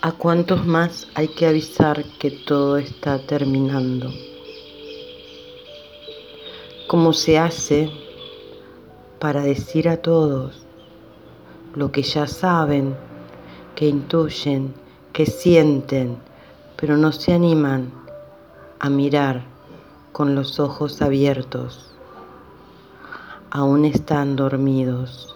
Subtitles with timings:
[0.00, 4.12] ¿A cuántos más hay que avisar que todo está terminando?
[6.86, 7.90] ¿Cómo se hace
[9.18, 10.64] para decir a todos
[11.74, 12.94] lo que ya saben,
[13.74, 14.72] que intuyen,
[15.12, 16.18] que sienten,
[16.76, 17.90] pero no se animan
[18.78, 19.46] a mirar
[20.12, 21.90] con los ojos abiertos?
[23.50, 25.34] Aún están dormidos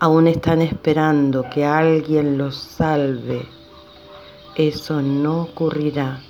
[0.00, 3.48] aún están esperando que alguien los salve.
[4.54, 6.20] Eso no ocurrirá.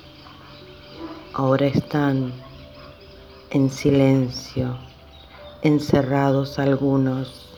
[1.33, 2.33] Ahora están
[3.51, 4.77] en silencio,
[5.61, 7.55] encerrados algunos,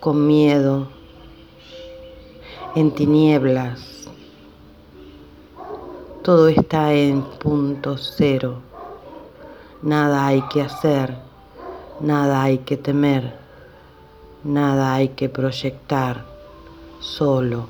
[0.00, 0.88] con miedo,
[2.74, 4.08] en tinieblas.
[6.22, 8.60] Todo está en punto cero.
[9.82, 11.16] Nada hay que hacer,
[12.00, 13.41] nada hay que temer
[14.44, 16.24] Nada hay que proyectar,
[16.98, 17.68] solo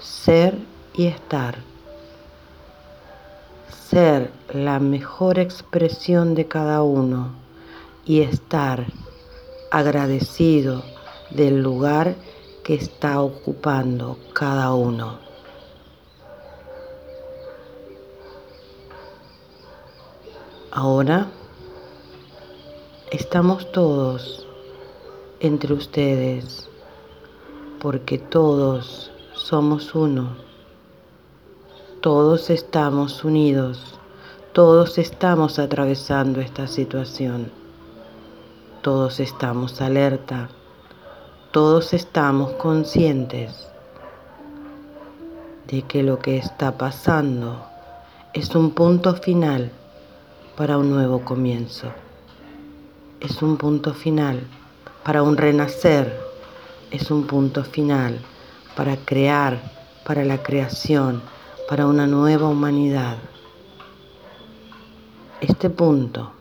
[0.00, 0.56] ser
[0.94, 1.56] y estar.
[3.90, 7.34] Ser la mejor expresión de cada uno
[8.06, 8.86] y estar
[9.70, 10.82] agradecido
[11.30, 12.14] del lugar
[12.64, 15.18] que está ocupando cada uno.
[20.70, 21.28] Ahora
[23.10, 24.46] estamos todos
[25.46, 26.68] entre ustedes,
[27.80, 30.36] porque todos somos uno,
[32.00, 33.98] todos estamos unidos,
[34.52, 37.52] todos estamos atravesando esta situación,
[38.82, 40.48] todos estamos alerta,
[41.52, 43.68] todos estamos conscientes
[45.68, 47.64] de que lo que está pasando
[48.34, 49.70] es un punto final
[50.56, 51.88] para un nuevo comienzo.
[53.20, 54.46] Es un punto final
[55.06, 56.18] para un renacer,
[56.90, 58.18] es un punto final
[58.74, 59.60] para crear,
[60.04, 61.22] para la creación,
[61.68, 63.16] para una nueva humanidad.
[65.40, 66.32] Este punto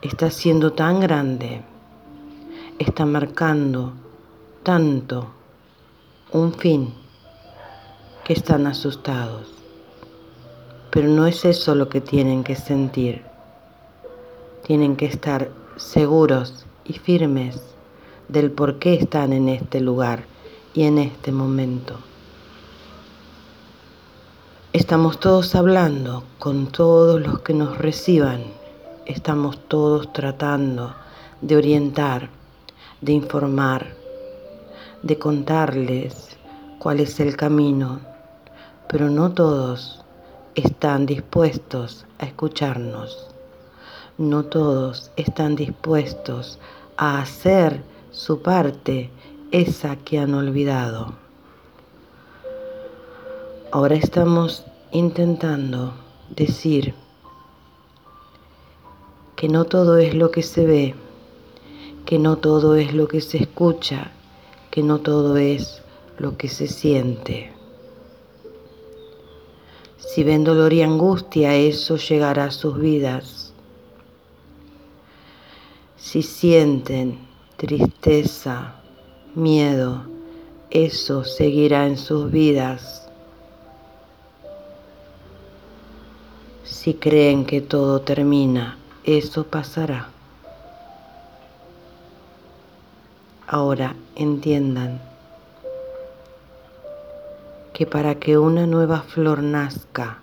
[0.00, 1.60] está siendo tan grande,
[2.78, 3.92] está marcando
[4.62, 5.26] tanto
[6.32, 6.94] un fin
[8.24, 9.52] que están asustados.
[10.90, 13.22] Pero no es eso lo que tienen que sentir.
[14.62, 17.60] Tienen que estar seguros y firmes
[18.28, 20.24] del por qué están en este lugar
[20.74, 21.98] y en este momento.
[24.72, 28.42] Estamos todos hablando con todos los que nos reciban.
[29.04, 30.94] Estamos todos tratando
[31.42, 32.30] de orientar,
[33.02, 33.94] de informar,
[35.02, 36.36] de contarles
[36.78, 38.00] cuál es el camino,
[38.88, 40.02] pero no todos
[40.54, 43.31] están dispuestos a escucharnos
[44.22, 46.58] no todos están dispuestos
[46.96, 49.10] a hacer su parte,
[49.50, 51.14] esa que han olvidado.
[53.72, 55.94] Ahora estamos intentando
[56.30, 56.94] decir
[59.34, 60.94] que no todo es lo que se ve,
[62.06, 64.12] que no todo es lo que se escucha,
[64.70, 65.82] que no todo es
[66.18, 67.52] lo que se siente.
[69.98, 73.41] Si ven dolor y angustia, eso llegará a sus vidas
[76.12, 77.18] si sienten
[77.56, 78.74] tristeza,
[79.34, 80.02] miedo,
[80.68, 83.08] eso seguirá en sus vidas.
[86.64, 90.10] Si creen que todo termina, eso pasará.
[93.46, 95.00] Ahora entiendan
[97.72, 100.20] que para que una nueva flor nazca,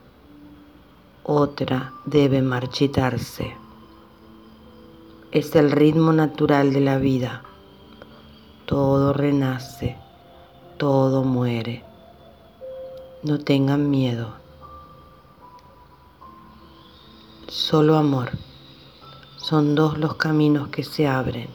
[1.23, 3.55] otra debe marchitarse
[5.31, 7.43] es el ritmo natural de la vida.
[8.65, 9.95] Todo renace,
[10.77, 11.83] todo muere.
[13.21, 14.33] No tengan miedo.
[17.47, 18.31] Solo amor.
[19.37, 21.49] Son dos los caminos que se abren.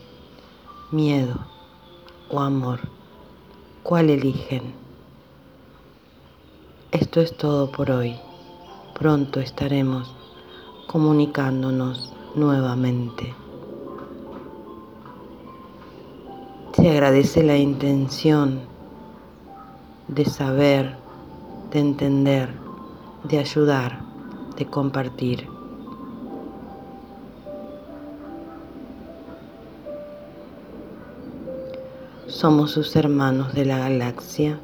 [0.93, 1.35] Miedo
[2.31, 2.79] o amor.
[3.83, 4.73] ¿Cuál eligen?
[6.93, 8.17] Esto es todo por hoy.
[8.95, 10.15] Pronto estaremos
[10.87, 13.35] comunicándonos nuevamente.
[16.77, 18.61] Se agradece la intención
[20.09, 20.97] de saber,
[21.71, 22.51] de entender,
[23.23, 24.01] de ayudar,
[24.57, 25.47] de compartir.
[32.27, 34.59] Somos sus hermanos de la galaxia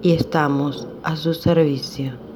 [0.00, 2.27] y estamos a su servicio.